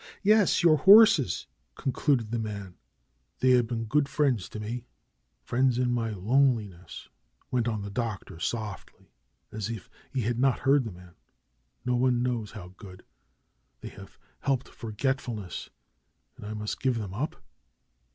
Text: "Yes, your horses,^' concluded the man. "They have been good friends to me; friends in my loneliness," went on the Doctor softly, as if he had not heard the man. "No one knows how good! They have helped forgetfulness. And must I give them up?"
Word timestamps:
"Yes, 0.23 0.63
your 0.63 0.77
horses,^' 0.77 1.45
concluded 1.79 2.31
the 2.31 2.39
man. 2.39 2.73
"They 3.37 3.51
have 3.51 3.67
been 3.67 3.85
good 3.85 4.09
friends 4.09 4.49
to 4.49 4.59
me; 4.59 4.87
friends 5.43 5.77
in 5.77 5.91
my 5.91 6.09
loneliness," 6.09 7.07
went 7.51 7.67
on 7.67 7.83
the 7.83 7.91
Doctor 7.91 8.39
softly, 8.39 9.11
as 9.51 9.69
if 9.69 9.91
he 10.11 10.21
had 10.21 10.39
not 10.39 10.61
heard 10.61 10.85
the 10.85 10.91
man. 10.91 11.13
"No 11.85 11.95
one 11.95 12.23
knows 12.23 12.53
how 12.53 12.69
good! 12.77 13.05
They 13.81 13.89
have 13.89 14.17
helped 14.39 14.69
forgetfulness. 14.69 15.69
And 16.35 16.57
must 16.57 16.79
I 16.79 16.81
give 16.81 16.97
them 16.97 17.13
up?" 17.13 17.35